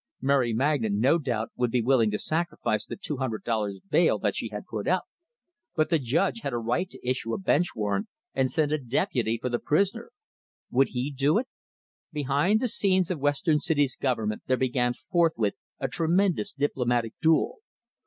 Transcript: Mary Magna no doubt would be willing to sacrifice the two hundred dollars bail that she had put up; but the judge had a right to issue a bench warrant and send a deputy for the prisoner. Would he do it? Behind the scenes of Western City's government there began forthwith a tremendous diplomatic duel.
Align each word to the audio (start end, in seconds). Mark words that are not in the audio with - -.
Mary 0.19 0.51
Magna 0.51 0.89
no 0.89 1.19
doubt 1.19 1.51
would 1.55 1.69
be 1.69 1.83
willing 1.83 2.09
to 2.09 2.17
sacrifice 2.17 2.87
the 2.87 2.95
two 2.95 3.17
hundred 3.17 3.43
dollars 3.43 3.79
bail 3.87 4.17
that 4.17 4.33
she 4.35 4.47
had 4.49 4.65
put 4.65 4.87
up; 4.87 5.03
but 5.75 5.91
the 5.91 5.99
judge 5.99 6.39
had 6.39 6.53
a 6.53 6.57
right 6.57 6.89
to 6.89 7.07
issue 7.07 7.35
a 7.35 7.37
bench 7.37 7.75
warrant 7.75 8.07
and 8.33 8.49
send 8.49 8.71
a 8.71 8.79
deputy 8.79 9.37
for 9.39 9.49
the 9.49 9.59
prisoner. 9.59 10.09
Would 10.71 10.87
he 10.93 11.11
do 11.15 11.37
it? 11.37 11.47
Behind 12.11 12.61
the 12.61 12.67
scenes 12.67 13.11
of 13.11 13.19
Western 13.19 13.59
City's 13.59 13.95
government 13.95 14.41
there 14.47 14.57
began 14.57 14.95
forthwith 14.95 15.53
a 15.79 15.87
tremendous 15.87 16.51
diplomatic 16.51 17.13
duel. 17.21 17.59